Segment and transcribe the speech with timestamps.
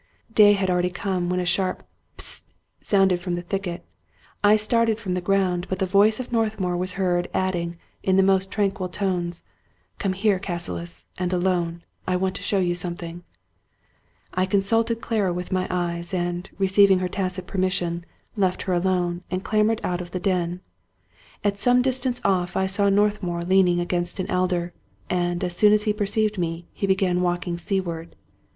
[0.33, 2.51] Day had already come, when a sharp" Hist!"
[2.81, 3.85] sounded from the thicket.
[4.43, 8.23] I started from the ground; but the voice of Northmour was heard adding, in the
[8.23, 13.21] most tranquil tones:'* Come here, Cassilis, and alone; I want to show you something."
[14.33, 18.03] I consulted Clara with my eyes, and, receiving her tacit permission,
[18.35, 20.61] left her alone, and clambered out of the den.
[21.43, 24.73] At some distance off I saw Northmour leaning against an elder;
[25.11, 28.15] and, as soon as he perceived me, he began walking seaward.